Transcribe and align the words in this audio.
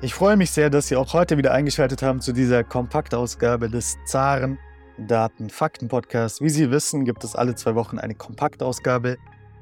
Ich 0.00 0.12
freue 0.12 0.36
mich 0.36 0.50
sehr, 0.50 0.68
dass 0.70 0.88
Sie 0.88 0.96
auch 0.96 1.12
heute 1.14 1.38
wieder 1.38 1.52
eingeschaltet 1.52 2.02
haben 2.02 2.20
zu 2.20 2.32
dieser 2.32 2.62
Kompaktausgabe 2.62 3.70
des 3.70 3.96
Zaren 4.04 4.58
Daten 4.98 5.48
Fakten 5.48 5.88
Podcasts. 5.88 6.40
Wie 6.40 6.50
Sie 6.50 6.70
wissen, 6.70 7.04
gibt 7.04 7.24
es 7.24 7.34
alle 7.34 7.54
zwei 7.54 7.74
Wochen 7.74 7.98
eine 7.98 8.14
Kompaktausgabe. 8.14 9.16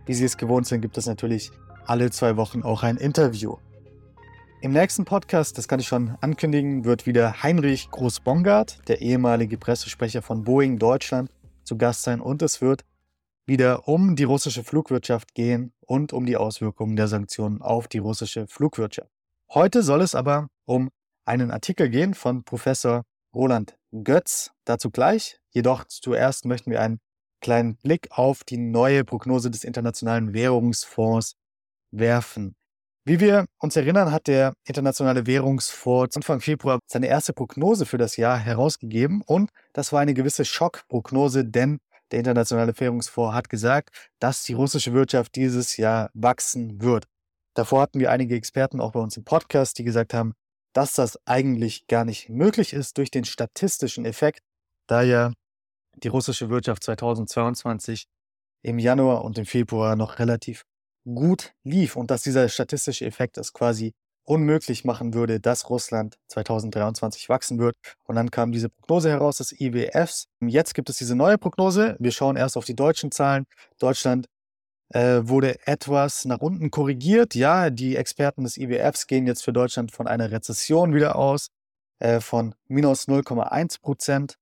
Wie 0.05 0.15
Sie 0.15 0.25
es 0.25 0.37
gewohnt 0.37 0.67
sind, 0.67 0.81
gibt 0.81 0.99
es 0.99 1.07
natürlich 1.07 1.53
alle 1.87 2.11
zwei 2.11 2.37
Wochen 2.37 2.63
auch 2.63 2.83
ein 2.83 2.97
Interview. 2.97 3.57
Im 4.61 4.73
nächsten 4.73 5.05
Podcast, 5.05 5.59
das 5.59 5.69
kann 5.69 5.81
ich 5.81 5.87
schon 5.87 6.17
ankündigen, 6.21 6.85
wird 6.85 7.07
wieder 7.07 7.43
Heinrich 7.43 7.91
Groß-Bongard, 7.91 8.89
der 8.89 9.01
ehemalige 9.01 9.59
Pressesprecher 9.59 10.23
von 10.23 10.45
Boeing 10.45 10.79
Deutschland, 10.79 11.31
zu 11.63 11.77
Gast 11.77 12.03
sein 12.03 12.21
und 12.21 12.43
es 12.43 12.61
wird 12.61 12.85
wieder 13.47 13.87
um 13.87 14.17
die 14.17 14.25
russische 14.25 14.65
Flugwirtschaft 14.65 15.35
gehen 15.35 15.73
und 15.87 16.13
um 16.13 16.27
die 16.27 16.37
Auswirkungen 16.37 16.97
der 16.97 17.09
Sanktionen 17.09 17.61
auf 17.61 17.87
die 17.87 17.99
russische 17.99 18.47
Flugwirtschaft. 18.49 19.12
Heute 19.55 19.83
soll 19.83 20.01
es 20.01 20.15
aber 20.15 20.49
um 20.65 20.89
einen 21.27 21.51
Artikel 21.51 21.91
gehen 21.91 22.15
von 22.15 22.43
Professor 22.43 23.03
Roland 23.35 23.77
Götz. 23.93 24.51
Dazu 24.65 24.91
gleich. 24.91 25.37
Jedoch 25.51 25.85
zuerst 25.85 26.47
möchten 26.47 26.71
wir 26.71 26.81
einen 26.81 27.01
kleinen 27.43 27.77
Blick 27.77 28.09
auf 28.13 28.45
die 28.45 28.57
neue 28.57 29.05
Prognose 29.05 29.51
des 29.51 29.65
Internationalen 29.65 30.33
Währungsfonds 30.33 31.35
werfen. 31.91 32.55
Wie 33.05 33.21
wir 33.21 33.45
uns 33.59 33.77
erinnern, 33.77 34.11
hat 34.11 34.27
der 34.27 34.55
Internationale 34.67 35.27
Währungsfonds 35.27 36.17
Anfang 36.17 36.41
Februar 36.41 36.79
seine 36.91 37.09
erste 37.09 37.35
Prognose 37.35 37.85
für 37.85 37.99
das 37.99 38.17
Jahr 38.17 38.39
herausgegeben 38.39 39.21
und 39.27 39.51
das 39.75 39.93
war 39.93 40.01
eine 40.01 40.15
gewisse 40.15 40.47
Schockprognose, 40.47 41.45
denn 41.45 41.79
der 42.11 42.21
Internationale 42.21 42.73
Währungsfonds 42.79 43.35
hat 43.35 43.51
gesagt, 43.51 43.91
dass 44.19 44.45
die 44.45 44.55
russische 44.55 44.95
Wirtschaft 44.95 45.35
dieses 45.35 45.77
Jahr 45.77 46.11
wachsen 46.15 46.81
wird. 46.81 47.05
Davor 47.55 47.83
hatten 47.83 48.01
wir 48.01 48.11
einige 48.11 48.35
Experten 48.35 48.81
auch 48.81 48.93
bei 48.93 49.01
uns 49.01 49.17
im 49.17 49.25
Podcast, 49.25 49.79
die 49.79 49.85
gesagt 49.85 50.15
haben, 50.15 50.35
dass 50.73 50.95
das 50.95 51.19
eigentlich 51.27 51.87
gar 51.87 52.05
nicht 52.05 52.29
möglich 52.29 52.73
ist 52.73 52.99
durch 52.99 53.11
den 53.11 53.25
statistischen 53.25 54.05
Effekt, 54.05 54.41
da 54.87 55.03
ja 55.03 55.33
die 55.97 56.09
russische 56.09 56.49
Wirtschaft 56.49 56.83
2022 56.85 58.07
im 58.63 58.79
Januar 58.79 59.25
und 59.25 59.39
im 59.39 59.45
Februar 59.45 59.97
noch 59.97 60.19
relativ 60.19 60.65
gut 61.05 61.53
lief 61.65 61.97
und 61.97 62.11
dass 62.11 62.23
dieser 62.23 62.49
statistische 62.49 63.05
Effekt 63.05 63.37
es 63.37 63.53
quasi 63.53 63.93
unmöglich 64.25 64.85
machen 64.85 65.15
würde, 65.15 65.41
dass 65.41 65.69
Russland 65.69 66.17
2023 66.29 67.29
wachsen 67.29 67.59
wird. 67.59 67.75
Und 68.05 68.15
dann 68.15 68.31
kam 68.31 68.53
diese 68.53 68.69
Prognose 68.69 69.11
heraus 69.11 69.39
des 69.39 69.53
IWFs. 69.61 70.29
Jetzt 70.41 70.75
gibt 70.75 70.89
es 70.91 70.97
diese 70.97 71.17
neue 71.17 71.39
Prognose. 71.39 71.97
Wir 71.99 72.13
schauen 72.13 72.37
erst 72.37 72.57
auf 72.57 72.65
die 72.65 72.77
deutschen 72.77 73.11
Zahlen. 73.11 73.47
Deutschland 73.79 74.29
wurde 74.95 75.67
etwas 75.67 76.25
nach 76.25 76.41
unten 76.41 76.71
korrigiert. 76.71 77.35
Ja, 77.35 77.71
die 77.71 77.97
Experten 77.97 78.45
des 78.45 78.57
IWFs 78.57 79.07
gehen 79.07 79.27
jetzt 79.27 79.43
für 79.43 79.53
Deutschland 79.53 79.93
von 79.93 80.07
einer 80.07 80.31
Rezession 80.31 80.95
wieder 80.95 81.17
aus, 81.17 81.49
äh, 81.99 82.21
von 82.21 82.55
minus 82.69 83.09
0,1 83.09 83.81
Prozent. 83.81 84.37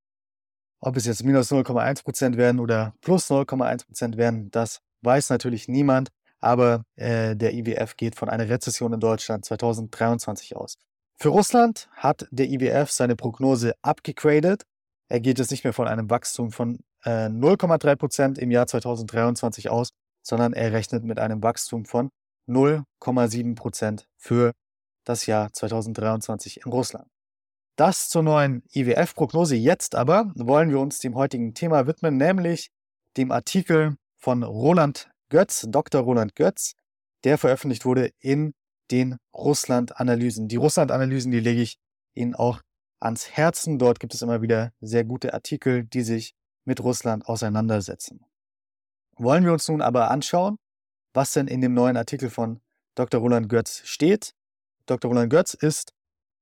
Ob 0.81 0.97
es 0.97 1.05
jetzt 1.05 1.25
minus 1.25 1.51
0,1 1.53 2.03
Prozent 2.03 2.37
werden 2.37 2.59
oder 2.59 2.95
plus 3.01 3.31
0,1 3.31 3.87
Prozent 3.87 4.17
werden, 4.17 4.51
das 4.51 4.81
weiß 5.03 5.31
natürlich 5.31 5.69
niemand. 5.69 6.09
Aber 6.41 6.84
äh, 6.97 7.37
der 7.37 7.53
IWF 7.53 7.97
geht 7.97 8.17
von 8.17 8.31
einer 8.31 8.48
Rezession 8.48 8.95
in 8.95 9.01
Deutschland 9.01 9.45
2023 9.45 10.56
aus. 10.56 10.78
Für 11.19 11.28
Russland 11.28 11.91
hat 11.93 12.27
der 12.31 12.47
IWF 12.47 12.91
seine 12.91 13.15
Prognose 13.15 13.75
abgegradet. 13.83 14.62
Er 15.11 15.21
geht 15.21 15.39
jetzt 15.39 15.51
nicht 15.51 15.65
mehr 15.65 15.75
von 15.75 15.87
einem 15.87 16.09
Wachstum 16.09 16.51
von 16.51 16.78
äh, 17.05 17.27
0,3 17.27 17.97
Prozent 17.97 18.39
im 18.39 18.51
Jahr 18.51 18.67
2023 18.67 19.69
aus, 19.69 19.91
sondern 20.23 20.53
er 20.53 20.73
rechnet 20.73 21.05
mit 21.05 21.19
einem 21.19 21.43
Wachstum 21.43 21.85
von 21.85 22.11
0,7 22.49 23.55
Prozent 23.55 24.07
für 24.17 24.53
das 25.05 25.27
Jahr 25.27 25.53
2023 25.53 26.65
in 26.65 26.73
Russland. 26.73 27.09
Das 27.77 28.09
zur 28.09 28.23
neuen 28.23 28.62
IWF-Prognose. 28.73 29.57
Jetzt 29.57 29.95
aber 29.95 30.33
wollen 30.35 30.71
wir 30.71 30.81
uns 30.81 30.99
dem 30.99 31.15
heutigen 31.15 31.55
Thema 31.55 31.87
widmen, 31.87 32.17
nämlich 32.17 32.71
dem 33.17 33.33
Artikel 33.33 33.97
von 34.19 34.43
Roland 34.43 35.11
Götz, 35.31 35.67
Dr. 35.69 36.03
Roland 36.03 36.34
Götz, 36.34 36.75
der 37.25 37.39
veröffentlicht 37.39 37.84
wurde 37.84 38.11
in 38.19 38.53
den 38.91 39.17
Russland-Analysen. 39.34 40.49
Die 40.49 40.56
Russland-Analysen, 40.56 41.31
die 41.31 41.41
lege 41.41 41.62
ich 41.62 41.78
Ihnen 42.15 42.34
auch 42.34 42.61
ans 42.99 43.31
Herzen. 43.31 43.78
Dort 43.78 44.00
gibt 44.00 44.15
es 44.15 44.23
immer 44.23 44.43
wieder 44.43 44.73
sehr 44.81 45.05
gute 45.05 45.33
Artikel, 45.33 45.84
die 45.84 46.03
sich 46.03 46.34
mit 46.65 46.81
Russland 46.81 47.27
auseinandersetzen. 47.27 48.25
Wollen 49.22 49.44
wir 49.44 49.53
uns 49.53 49.69
nun 49.69 49.82
aber 49.82 50.10
anschauen, 50.10 50.56
was 51.12 51.34
denn 51.34 51.47
in 51.47 51.60
dem 51.60 51.75
neuen 51.75 51.98
Artikel 51.98 52.31
von 52.31 52.62
Dr. 52.94 53.20
Roland 53.20 53.50
Götz 53.50 53.82
steht. 53.84 54.32
Dr. 54.86 55.10
Roland 55.10 55.31
Götz 55.31 55.53
ist 55.53 55.92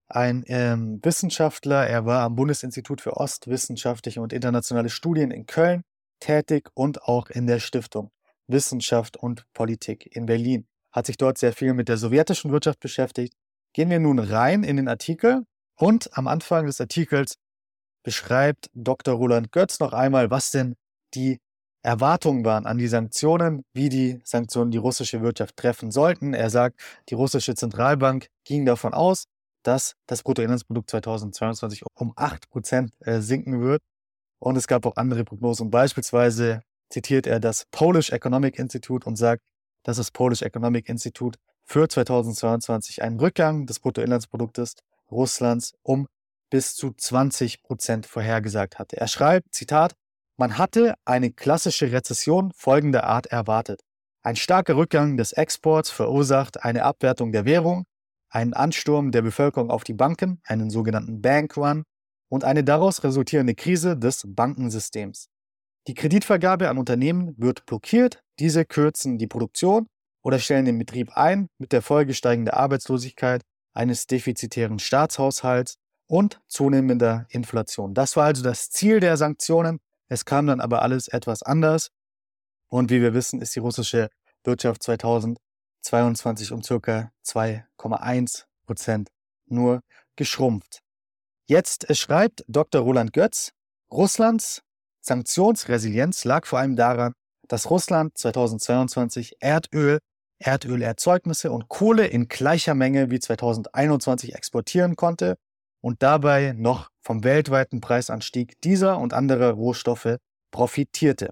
ein 0.06 0.44
ähm, 0.46 1.00
Wissenschaftler. 1.02 1.88
Er 1.88 2.06
war 2.06 2.22
am 2.22 2.36
Bundesinstitut 2.36 3.00
für 3.00 3.16
Ostwissenschaftliche 3.16 4.20
und 4.20 4.32
internationale 4.32 4.90
Studien 4.90 5.32
in 5.32 5.46
Köln 5.46 5.82
tätig 6.20 6.68
und 6.74 7.02
auch 7.02 7.30
in 7.30 7.48
der 7.48 7.58
Stiftung 7.58 8.12
Wissenschaft 8.46 9.16
und 9.16 9.44
Politik 9.54 10.14
in 10.14 10.26
Berlin. 10.26 10.68
Hat 10.92 11.06
sich 11.06 11.16
dort 11.16 11.36
sehr 11.36 11.52
viel 11.52 11.74
mit 11.74 11.88
der 11.88 11.96
sowjetischen 11.96 12.52
Wirtschaft 12.52 12.78
beschäftigt. 12.78 13.34
Gehen 13.72 13.90
wir 13.90 13.98
nun 13.98 14.20
rein 14.20 14.62
in 14.62 14.76
den 14.76 14.86
Artikel 14.86 15.44
und 15.74 16.16
am 16.16 16.28
Anfang 16.28 16.66
des 16.66 16.80
Artikels 16.80 17.38
beschreibt 18.04 18.70
Dr. 18.72 19.16
Roland 19.16 19.50
Götz 19.50 19.80
noch 19.80 19.92
einmal, 19.92 20.30
was 20.30 20.52
denn 20.52 20.76
die 21.14 21.40
Erwartungen 21.82 22.44
waren 22.44 22.66
an 22.66 22.78
die 22.78 22.88
Sanktionen, 22.88 23.64
wie 23.72 23.88
die 23.88 24.20
Sanktionen 24.24 24.70
die 24.70 24.78
russische 24.78 25.22
Wirtschaft 25.22 25.56
treffen 25.56 25.90
sollten. 25.90 26.34
Er 26.34 26.50
sagt, 26.50 26.80
die 27.08 27.14
russische 27.14 27.54
Zentralbank 27.54 28.28
ging 28.44 28.66
davon 28.66 28.94
aus, 28.94 29.24
dass 29.62 29.94
das 30.06 30.22
Bruttoinlandsprodukt 30.22 30.90
2022 30.90 31.82
um 31.94 32.12
8% 32.14 32.90
äh, 33.00 33.20
sinken 33.20 33.60
wird. 33.60 33.82
Und 34.40 34.56
es 34.56 34.66
gab 34.66 34.86
auch 34.86 34.96
andere 34.96 35.24
Prognosen. 35.24 35.70
Beispielsweise 35.70 36.62
zitiert 36.90 37.26
er 37.26 37.40
das 37.40 37.64
Polish 37.70 38.10
Economic 38.10 38.58
Institute 38.58 39.06
und 39.06 39.16
sagt, 39.16 39.42
dass 39.82 39.96
das 39.96 40.10
Polish 40.10 40.42
Economic 40.42 40.88
Institute 40.88 41.38
für 41.64 41.88
2022 41.88 43.02
einen 43.02 43.20
Rückgang 43.20 43.66
des 43.66 43.78
Bruttoinlandsproduktes 43.80 44.74
Russlands 45.10 45.74
um 45.82 46.06
bis 46.50 46.74
zu 46.74 46.88
20% 46.88 48.06
vorhergesagt 48.06 48.78
hatte. 48.78 48.96
Er 48.96 49.08
schreibt, 49.08 49.54
Zitat, 49.54 49.94
man 50.38 50.56
hatte 50.56 50.94
eine 51.04 51.32
klassische 51.32 51.90
Rezession 51.90 52.52
folgender 52.54 53.04
Art 53.04 53.26
erwartet. 53.26 53.82
Ein 54.22 54.36
starker 54.36 54.76
Rückgang 54.76 55.16
des 55.16 55.32
Exports 55.32 55.90
verursacht 55.90 56.62
eine 56.62 56.84
Abwertung 56.84 57.32
der 57.32 57.44
Währung, 57.44 57.84
einen 58.30 58.54
Ansturm 58.54 59.10
der 59.10 59.22
Bevölkerung 59.22 59.70
auf 59.70 59.84
die 59.84 59.94
Banken, 59.94 60.40
einen 60.44 60.70
sogenannten 60.70 61.20
Bank 61.20 61.56
Run 61.56 61.82
und 62.30 62.44
eine 62.44 62.62
daraus 62.62 63.02
resultierende 63.02 63.54
Krise 63.54 63.96
des 63.96 64.24
Bankensystems. 64.26 65.28
Die 65.88 65.94
Kreditvergabe 65.94 66.68
an 66.68 66.78
Unternehmen 66.78 67.34
wird 67.38 67.66
blockiert, 67.66 68.22
diese 68.38 68.64
kürzen 68.64 69.18
die 69.18 69.26
Produktion 69.26 69.86
oder 70.22 70.38
stellen 70.38 70.66
den 70.66 70.78
Betrieb 70.78 71.10
ein, 71.16 71.48
mit 71.58 71.72
der 71.72 71.82
Folge 71.82 72.14
steigender 72.14 72.56
Arbeitslosigkeit, 72.56 73.42
eines 73.74 74.06
defizitären 74.06 74.78
Staatshaushalts 74.78 75.78
und 76.06 76.40
zunehmender 76.48 77.26
Inflation. 77.30 77.94
Das 77.94 78.16
war 78.16 78.26
also 78.26 78.42
das 78.42 78.70
Ziel 78.70 79.00
der 79.00 79.16
Sanktionen, 79.16 79.78
es 80.08 80.24
kam 80.24 80.46
dann 80.46 80.60
aber 80.60 80.82
alles 80.82 81.08
etwas 81.08 81.42
anders. 81.42 81.90
Und 82.68 82.90
wie 82.90 83.00
wir 83.00 83.14
wissen, 83.14 83.40
ist 83.40 83.54
die 83.54 83.60
russische 83.60 84.10
Wirtschaft 84.44 84.82
2022 84.82 86.52
um 86.52 86.62
circa 86.62 87.10
2,1 87.24 88.44
Prozent 88.66 89.10
nur 89.46 89.80
geschrumpft. 90.16 90.80
Jetzt 91.46 91.94
schreibt 91.96 92.44
Dr. 92.48 92.82
Roland 92.82 93.12
Götz, 93.12 93.52
Russlands 93.90 94.62
Sanktionsresilienz 95.00 96.24
lag 96.24 96.46
vor 96.46 96.58
allem 96.58 96.76
daran, 96.76 97.14
dass 97.48 97.70
Russland 97.70 98.18
2022 98.18 99.36
Erdöl, 99.40 100.00
Erdölerzeugnisse 100.38 101.50
und 101.50 101.68
Kohle 101.68 102.06
in 102.06 102.28
gleicher 102.28 102.74
Menge 102.74 103.10
wie 103.10 103.18
2021 103.18 104.34
exportieren 104.34 104.96
konnte 104.96 105.36
und 105.80 106.02
dabei 106.02 106.54
noch 106.56 106.90
vom 107.00 107.24
weltweiten 107.24 107.80
Preisanstieg 107.80 108.60
dieser 108.62 108.98
und 108.98 109.14
anderer 109.14 109.52
Rohstoffe 109.52 110.16
profitierte. 110.50 111.30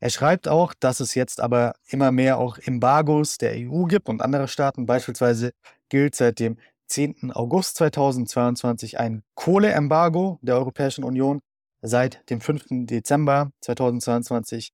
Er 0.00 0.10
schreibt 0.10 0.48
auch, 0.48 0.74
dass 0.74 0.98
es 0.98 1.14
jetzt 1.14 1.40
aber 1.40 1.74
immer 1.86 2.10
mehr 2.10 2.38
auch 2.38 2.58
Embargos 2.58 3.38
der 3.38 3.52
EU 3.54 3.84
gibt 3.84 4.08
und 4.08 4.20
anderer 4.20 4.48
Staaten. 4.48 4.84
Beispielsweise 4.84 5.52
gilt 5.88 6.16
seit 6.16 6.40
dem 6.40 6.58
10. 6.88 7.30
August 7.32 7.76
2022 7.76 8.98
ein 8.98 9.22
Kohleembargo 9.34 10.40
der 10.42 10.56
Europäischen 10.56 11.04
Union. 11.04 11.40
Seit 11.82 12.28
dem 12.30 12.40
5. 12.40 12.86
Dezember 12.86 13.52
2022 13.60 14.72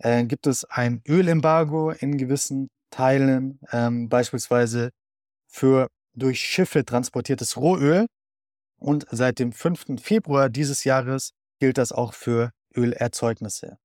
äh, 0.00 0.24
gibt 0.24 0.46
es 0.46 0.64
ein 0.64 1.02
Ölembargo 1.08 1.90
in 1.90 2.18
gewissen 2.18 2.68
Teilen, 2.90 3.60
ähm, 3.72 4.08
beispielsweise 4.08 4.90
für 5.46 5.88
durch 6.14 6.40
Schiffe 6.40 6.84
transportiertes 6.84 7.56
Rohöl. 7.56 8.06
Und 8.78 9.06
seit 9.10 9.38
dem 9.38 9.52
5. 9.52 10.00
Februar 10.00 10.48
dieses 10.48 10.84
Jahres 10.84 11.34
gilt 11.58 11.76
das 11.78 11.92
auch 11.92 12.14
für 12.14 12.52
Ölerzeugnisse. 12.74 13.78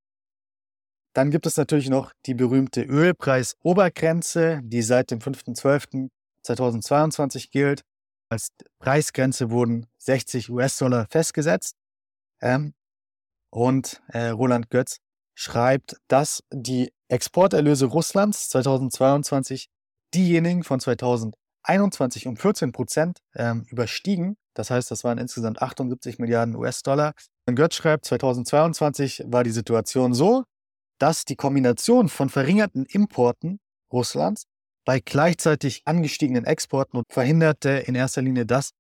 Dann 1.14 1.32
gibt 1.32 1.46
es 1.46 1.58
natürlich 1.58 1.90
noch 1.90 2.14
die 2.26 2.34
berühmte 2.34 2.82
Ölpreisobergrenze, 2.84 4.62
die 4.64 4.82
seit 4.82 5.12
dem 5.12 5.20
5.12.2022 5.20 7.52
gilt. 7.52 7.84
als 8.30 8.48
Preisgrenze 8.80 9.52
wurden 9.52 9.86
60 10.00 10.50
US-Dollar 10.50 11.06
festgesetzt. 11.10 11.76
Ähm, 12.42 12.74
und 13.52 14.02
äh, 14.08 14.30
Roland 14.30 14.72
Götz 14.72 14.98
schreibt, 15.36 15.98
dass 16.08 16.44
die 16.52 16.92
Exporterlöse 17.10 17.86
Russlands 17.86 18.50
2022 18.50 19.70
diejenigen 20.16 20.64
von 20.64 20.80
2021 21.66 22.28
um 22.28 22.38
14 22.38 22.72
Prozent 22.72 23.20
ähm, 23.36 23.66
überstiegen. 23.70 24.38
Das 24.54 24.70
heißt, 24.70 24.92
das 24.92 25.04
waren 25.04 25.18
insgesamt 25.18 25.62
78 25.62 26.20
Milliarden 26.20 26.56
US-Dollar. 26.56 27.14
Götz 27.46 27.76
schreibt, 27.76 28.06
2022 28.06 29.24
war 29.28 29.44
die 29.44 29.52
Situation 29.52 30.14
so, 30.14 30.44
dass 31.00 31.26
die 31.26 31.36
Kombination 31.36 32.08
von 32.10 32.30
verringerten 32.30 32.86
Importen 32.86 33.60
Russlands 33.92 34.44
bei 34.86 35.00
gleichzeitig 35.00 35.82
angestiegenen 35.86 36.46
Exporten 36.46 36.98
und 36.98 37.06
verhinderte 37.10 37.70
in 37.70 37.96
erster 37.96 38.22
Linie, 38.22 38.46
dass 38.46 38.72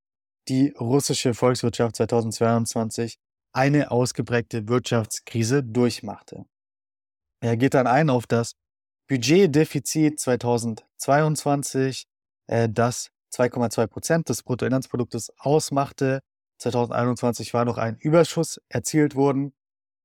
die 0.48 0.74
russische 0.80 1.34
Volkswirtschaft 1.34 1.96
2022 1.96 3.18
eine 3.54 3.92
ausgeprägte 3.92 4.68
Wirtschaftskrise 4.68 5.64
durchmachte. 5.64 6.46
Er 7.42 7.56
geht 7.58 7.74
dann 7.74 7.88
ein 7.88 8.10
auf 8.10 8.28
das 8.28 8.54
Budgetdefizit 9.08 10.20
2022, 10.20 12.06
äh, 12.54 12.70
das 12.70 13.10
2,2 13.34 13.88
Prozent 13.88 14.30
des 14.30 14.44
Bruttoinlandsproduktes 14.44 15.34
ausmachte. 15.40 16.22
2021 16.60 17.54
war 17.54 17.66
noch 17.66 17.80
ein 17.80 17.98
Überschuss 17.98 18.62
erzielt 18.70 19.16
worden 19.16 19.54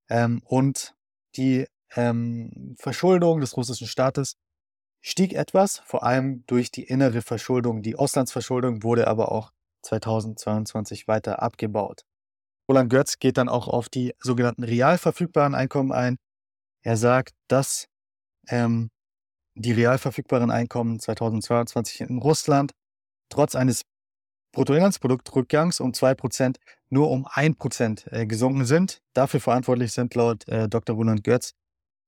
ähm, 0.09 0.41
und 0.45 0.95
die 1.37 1.67
ähm, 1.95 2.75
Verschuldung 2.79 3.41
des 3.41 3.56
russischen 3.56 3.87
Staates 3.87 4.37
stieg 5.00 5.35
etwas, 5.35 5.79
vor 5.81 6.03
allem 6.05 6.45
durch 6.47 6.71
die 6.71 6.85
innere 6.85 7.21
Verschuldung. 7.21 7.83
Die 7.83 7.97
Auslandsverschuldung 7.97 8.83
wurde 8.83 9.06
aber 9.06 9.31
auch 9.31 9.53
2022 9.83 11.06
weiter 11.06 11.43
abgebaut. 11.43 12.06
Roland 12.67 12.91
Götz 12.91 13.19
geht 13.19 13.37
dann 13.37 13.50
auch 13.50 13.69
auf 13.69 13.91
die 13.91 14.15
sogenannten 14.21 14.65
real 14.65 14.97
verfügbaren 14.97 15.55
Einkommen 15.55 15.93
ein. 15.93 16.17
Er 16.83 16.97
sagt, 16.97 17.35
dass 17.47 17.89
ähm, 18.49 18.91
die 19.59 19.73
real 19.73 19.99
verfügbaren 19.99 20.51
Einkommen 20.51 21.01
2022 21.01 22.03
in 22.03 22.19
Russland 22.19 22.73
trotz 23.29 23.55
eines 23.55 23.83
Bruttoinlandsproduktrückgangs 24.53 25.81
um 25.81 25.93
2% 25.93 26.57
nur 26.89 27.11
um 27.11 27.27
1% 27.27 28.11
äh, 28.11 28.27
gesunken 28.27 28.65
sind. 28.65 29.03
Dafür 29.13 29.41
verantwortlich 29.41 29.93
sind 29.93 30.15
laut 30.15 30.49
äh, 30.49 30.69
Dr. 30.69 30.97
Roland 30.97 31.23
Götz 31.23 31.53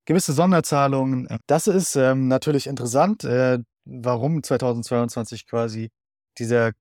gewisse 0.07 0.33
Sonderzahlungen. 0.33 1.29
Das 1.47 1.67
ist 1.67 1.95
ähm, 1.97 2.29
natürlich 2.29 2.67
interessant, 2.67 3.25
äh, 3.25 3.59
warum 3.85 4.43
2022 4.43 5.47
quasi 5.47 5.91
dieser 6.39 6.73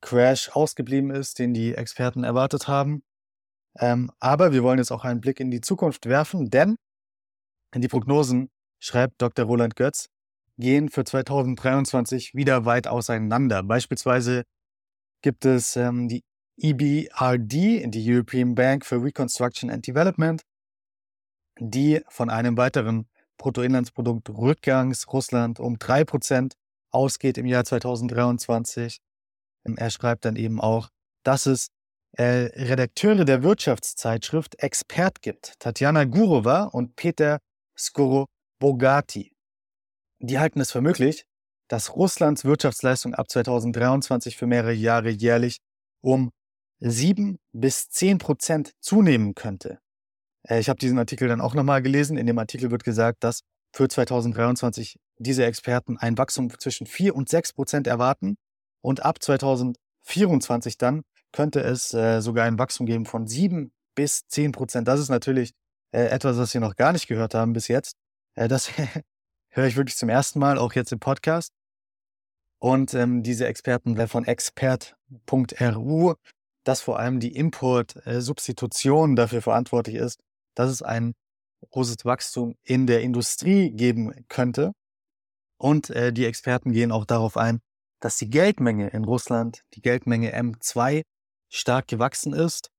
Crash 0.00 0.50
ausgeblieben 0.50 1.10
ist, 1.10 1.38
den 1.38 1.54
die 1.54 1.74
Experten 1.74 2.24
erwartet 2.24 2.68
haben. 2.68 3.02
Ähm, 3.78 4.10
aber 4.18 4.52
wir 4.52 4.62
wollen 4.62 4.78
jetzt 4.78 4.90
auch 4.90 5.04
einen 5.04 5.20
Blick 5.20 5.40
in 5.40 5.50
die 5.50 5.60
Zukunft 5.60 6.06
werfen, 6.06 6.50
denn 6.50 6.76
die 7.74 7.88
Prognosen, 7.88 8.50
schreibt 8.80 9.22
Dr. 9.22 9.44
Roland 9.44 9.76
Götz, 9.76 10.08
gehen 10.58 10.88
für 10.88 11.04
2023 11.04 12.34
wieder 12.34 12.64
weit 12.64 12.88
auseinander. 12.88 13.62
Beispielsweise 13.62 14.44
gibt 15.22 15.44
es 15.44 15.76
ähm, 15.76 16.08
die 16.08 16.24
EBRD, 16.56 17.86
die 17.86 18.12
European 18.12 18.54
Bank 18.54 18.84
for 18.84 19.02
Reconstruction 19.02 19.70
and 19.70 19.86
Development, 19.86 20.42
die 21.58 22.02
von 22.08 22.30
einem 22.30 22.56
weiteren 22.56 23.06
Bruttoinlandsprodukt 23.38 24.28
Rückgangs 24.30 25.10
Russland 25.12 25.60
um 25.60 25.76
3% 25.76 26.52
ausgeht 26.90 27.38
im 27.38 27.46
Jahr 27.46 27.64
2023. 27.64 28.98
Ähm, 29.64 29.76
er 29.76 29.90
schreibt 29.90 30.24
dann 30.24 30.36
eben 30.36 30.60
auch, 30.60 30.88
dass 31.22 31.46
es 31.46 31.68
äh, 32.16 32.50
Redakteure 32.54 33.24
der 33.24 33.42
Wirtschaftszeitschrift 33.42 34.62
Expert 34.62 35.22
gibt, 35.22 35.54
Tatjana 35.58 36.04
Gurova 36.04 36.64
und 36.64 36.96
Peter 36.96 37.38
Skoro-Bogati. 38.60 39.32
Die 40.20 40.38
halten 40.38 40.60
es 40.60 40.70
für 40.70 40.80
möglich, 40.80 41.24
dass 41.68 41.96
Russlands 41.96 42.44
Wirtschaftsleistung 42.44 43.14
ab 43.14 43.30
2023 43.30 44.36
für 44.36 44.46
mehrere 44.46 44.72
Jahre 44.72 45.10
jährlich 45.10 45.58
um 46.02 46.30
7 46.80 47.38
bis 47.52 47.88
10 47.90 48.18
Prozent 48.18 48.72
zunehmen 48.80 49.34
könnte. 49.34 49.78
Äh, 50.46 50.60
ich 50.60 50.68
habe 50.68 50.78
diesen 50.78 50.98
Artikel 50.98 51.28
dann 51.28 51.40
auch 51.40 51.54
nochmal 51.54 51.82
gelesen. 51.82 52.16
In 52.16 52.26
dem 52.26 52.38
Artikel 52.38 52.70
wird 52.70 52.84
gesagt, 52.84 53.24
dass 53.24 53.40
für 53.74 53.88
2023 53.88 54.96
diese 55.18 55.44
Experten 55.44 55.96
ein 55.96 56.18
Wachstum 56.18 56.50
zwischen 56.58 56.86
4 56.86 57.14
und 57.14 57.28
6 57.28 57.52
Prozent 57.52 57.86
erwarten 57.86 58.36
und 58.82 59.04
ab 59.04 59.22
2024 59.22 60.76
dann 60.76 61.02
könnte 61.32 61.60
es 61.60 61.94
äh, 61.94 62.20
sogar 62.20 62.46
ein 62.46 62.58
Wachstum 62.58 62.86
geben 62.86 63.06
von 63.06 63.26
7 63.26 63.70
bis 63.94 64.22
10 64.26 64.52
Prozent. 64.52 64.88
Das 64.88 64.98
ist 64.98 65.10
natürlich 65.10 65.52
äh, 65.92 66.06
etwas, 66.06 66.36
was 66.38 66.52
wir 66.52 66.60
noch 66.60 66.74
gar 66.74 66.92
nicht 66.92 67.06
gehört 67.06 67.34
haben 67.34 67.52
bis 67.52 67.68
jetzt. 67.68 67.94
Äh, 68.34 68.48
das 68.48 68.70
höre 69.50 69.66
ich 69.66 69.76
wirklich 69.76 69.96
zum 69.96 70.08
ersten 70.08 70.38
Mal, 70.38 70.58
auch 70.58 70.72
jetzt 70.72 70.92
im 70.92 71.00
Podcast. 71.00 71.52
Und 72.58 72.92
ähm, 72.94 73.22
diese 73.22 73.46
Experten 73.46 73.96
von 74.06 74.24
expert.ru, 74.24 76.14
dass 76.64 76.80
vor 76.82 76.98
allem 76.98 77.18
die 77.18 77.34
Import-Substitution 77.34 79.16
dafür 79.16 79.40
verantwortlich 79.40 79.96
ist, 79.96 80.20
dass 80.54 80.70
es 80.70 80.82
ein 80.82 81.14
großes 81.70 82.04
Wachstum 82.04 82.54
in 82.62 82.86
der 82.86 83.02
Industrie 83.02 83.70
geben 83.70 84.26
könnte. 84.28 84.72
Und 85.58 85.90
äh, 85.90 86.12
die 86.12 86.26
Experten 86.26 86.72
gehen 86.72 86.92
auch 86.92 87.04
darauf 87.04 87.36
ein, 87.36 87.60
dass 88.00 88.16
die 88.16 88.30
Geldmenge 88.30 88.88
in 88.88 89.04
Russland, 89.04 89.62
die 89.74 89.82
Geldmenge 89.82 90.34
M2, 90.34 91.02
stark 91.48 91.88
gewachsen 91.88 92.32
ist. 92.32 92.70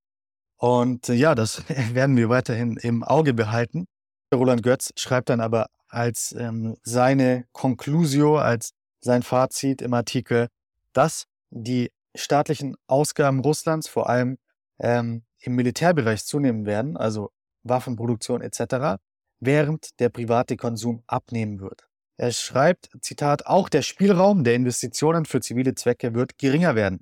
Und 0.58 1.10
äh, 1.10 1.14
ja, 1.14 1.36
das 1.36 1.68
werden 1.94 2.18
wir 2.18 2.30
weiterhin 2.30 2.78
im 2.78 3.04
Auge 3.04 3.34
behalten. 3.34 3.86
Roland 4.34 4.64
Götz 4.64 4.92
schreibt 4.96 5.30
dann 5.30 5.42
aber 5.42 5.68
als 5.88 6.34
ähm, 6.38 6.78
seine 6.84 7.46
Conclusio, 7.52 8.38
als 8.38 8.72
sein 9.02 9.24
Fazit 9.24 9.82
im 9.82 9.94
Artikel, 9.94 10.48
dass 10.94 11.26
die 11.50 11.92
staatlichen 12.16 12.76
Ausgaben 12.88 13.40
Russlands 13.40 13.88
vor 13.88 14.10
allem 14.10 14.38
ähm, 14.80 15.24
im 15.40 15.56
Militärbereich 15.56 16.24
zunehmen 16.26 16.66
werden, 16.66 16.98
also 16.98 17.32
Waffenproduktion 17.64 18.42
etc., 18.42 19.02
während 19.40 20.00
der 20.00 20.10
private 20.10 20.56
Konsum 20.56 21.04
abnehmen 21.08 21.60
wird. 21.60 21.88
Er 22.18 22.32
schreibt, 22.32 22.90
Zitat, 23.02 23.48
auch 23.48 23.68
der 23.68 23.82
Spielraum 23.82 24.44
der 24.44 24.54
Investitionen 24.56 25.26
für 25.26 25.42
zivile 25.42 25.74
Zwecke 25.74 26.14
wird 26.14 26.38
geringer 26.38 26.76
werden. 26.76 27.02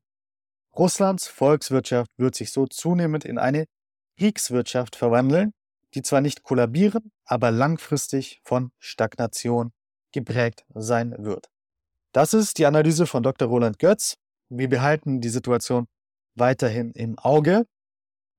Russlands 0.78 1.28
Volkswirtschaft 1.28 2.12
wird 2.18 2.36
sich 2.36 2.52
so 2.52 2.66
zunehmend 2.68 3.26
in 3.26 3.38
eine 3.38 3.66
Kriegswirtschaft 4.18 4.96
verwandeln, 4.96 5.52
die 5.94 6.02
zwar 6.02 6.22
nicht 6.22 6.44
kollabieren, 6.44 7.12
aber 7.26 7.52
langfristig 7.52 8.42
von 8.44 8.72
Stagnation 8.80 9.72
geprägt 10.12 10.66
sein 10.74 11.16
wird. 11.18 11.50
Das 12.12 12.34
ist 12.34 12.58
die 12.58 12.66
Analyse 12.66 13.06
von 13.06 13.24
Dr. 13.24 13.48
Roland 13.48 13.80
Götz. 13.80 14.16
Wir 14.50 14.68
behalten 14.68 15.22
die 15.22 15.30
Situation 15.30 15.88
weiterhin 16.36 16.92
im 16.92 17.20
Auge. 17.20 17.66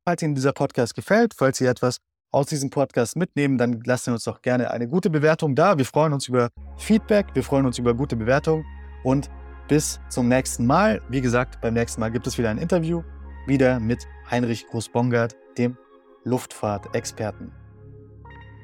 Falls 0.04 0.22
Ihnen 0.22 0.34
dieser 0.34 0.52
Podcast 0.52 0.94
gefällt, 0.94 1.34
falls 1.34 1.58
Sie 1.58 1.66
etwas 1.66 1.98
aus 2.32 2.46
diesem 2.46 2.70
Podcast 2.70 3.16
mitnehmen, 3.16 3.58
dann 3.58 3.80
lassen 3.84 4.06
Sie 4.06 4.12
uns 4.12 4.24
doch 4.24 4.42
gerne 4.42 4.70
eine 4.70 4.88
gute 4.88 5.10
Bewertung 5.10 5.54
da. 5.54 5.78
Wir 5.78 5.84
freuen 5.84 6.12
uns 6.12 6.28
über 6.28 6.50
Feedback, 6.78 7.26
wir 7.34 7.44
freuen 7.44 7.66
uns 7.66 7.78
über 7.78 7.94
gute 7.94 8.16
Bewertungen 8.16 8.64
und 9.04 9.30
bis 9.68 10.00
zum 10.08 10.28
nächsten 10.28 10.66
Mal. 10.66 11.00
Wie 11.08 11.20
gesagt, 11.20 11.60
beim 11.60 11.74
nächsten 11.74 12.00
Mal 12.00 12.10
gibt 12.10 12.26
es 12.26 12.38
wieder 12.38 12.50
ein 12.50 12.58
Interview, 12.58 13.02
wieder 13.46 13.78
mit 13.78 14.06
Heinrich 14.30 14.66
Groß-Bongard, 14.66 15.36
dem 15.58 15.76
Luftfahrtexperten. 16.24 17.52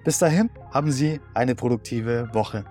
Bis 0.04 0.18
dahin 0.18 0.50
haben 0.72 0.92
Sie 0.92 1.20
eine 1.34 1.54
produktive 1.54 2.28
Woche. 2.32 2.64